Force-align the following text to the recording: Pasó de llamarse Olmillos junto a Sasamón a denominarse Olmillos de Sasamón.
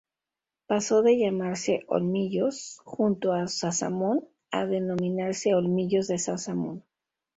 Pasó 0.65 1.03
de 1.03 1.19
llamarse 1.19 1.83
Olmillos 1.87 2.79
junto 2.83 3.33
a 3.33 3.47
Sasamón 3.47 4.27
a 4.49 4.65
denominarse 4.65 5.53
Olmillos 5.53 6.07
de 6.07 6.17
Sasamón. 6.17 6.83